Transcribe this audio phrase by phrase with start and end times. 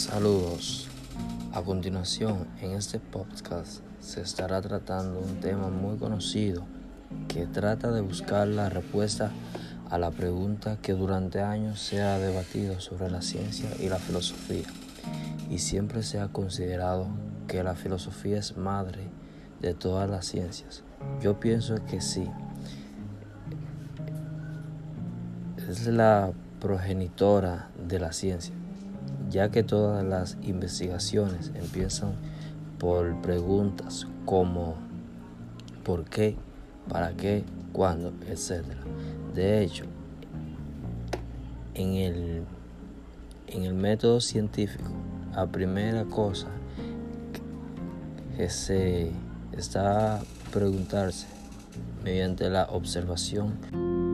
[0.00, 0.88] Saludos.
[1.52, 6.64] A continuación, en este podcast se estará tratando un tema muy conocido
[7.28, 9.30] que trata de buscar la respuesta
[9.90, 14.68] a la pregunta que durante años se ha debatido sobre la ciencia y la filosofía.
[15.50, 17.06] Y siempre se ha considerado
[17.46, 19.02] que la filosofía es madre
[19.60, 20.82] de todas las ciencias.
[21.20, 22.26] Yo pienso que sí.
[25.58, 28.54] Es la progenitora de la ciencia,
[29.30, 32.14] ya que todas las investigaciones empiezan
[32.78, 34.74] por preguntas como
[35.84, 36.36] ¿por qué?
[36.88, 37.44] ¿para qué?
[37.72, 38.12] ¿cuándo?
[38.28, 38.64] etc.
[39.34, 39.84] De hecho,
[41.74, 42.42] en el,
[43.46, 44.90] en el método científico,
[45.34, 46.48] la primera cosa
[48.36, 49.12] que se
[49.52, 51.26] está a preguntarse
[52.02, 54.09] mediante la observación